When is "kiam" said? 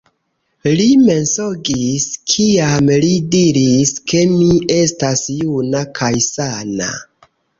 2.31-2.89